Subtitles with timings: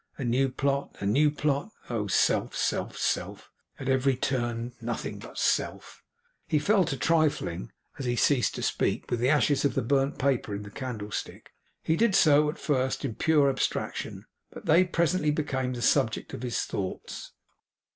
[0.17, 1.69] A new plot; a new plot!
[1.87, 3.51] Oh self, self, self!
[3.79, 6.01] At every turn nothing but self!'
[6.47, 10.17] He fell to trifling, as he ceased to speak, with the ashes of the burnt
[10.17, 11.51] paper in the candlestick.
[11.83, 16.41] He did so, at first, in pure abstraction, but they presently became the subject of
[16.41, 17.33] his thoughts.